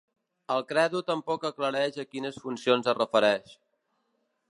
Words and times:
El 0.55 0.63
credo 0.71 1.01
tampoc 1.09 1.45
aclareix 1.51 2.01
a 2.05 2.09
quines 2.15 2.43
funcions 2.47 2.93
es 2.95 3.01
refereix. 3.03 3.59